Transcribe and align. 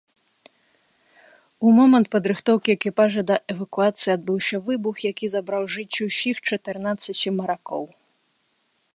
У 1.65 1.73
момант 1.79 2.07
падрыхтоўкі 2.15 2.69
экіпажа 2.77 3.21
да 3.31 3.35
эвакуацыі 3.55 4.11
адбыўся 4.17 4.57
выбух, 4.69 4.95
які 5.11 5.25
забраў 5.35 5.63
жыцці 5.75 6.01
ўсіх 6.09 6.35
чатырнаццаці 6.49 7.27
маракоў. 7.41 7.83